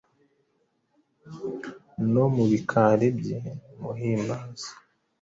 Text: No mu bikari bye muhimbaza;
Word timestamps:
No 2.13 2.23
mu 2.33 2.43
bikari 2.51 3.07
bye 3.19 3.39
muhimbaza; 3.81 4.69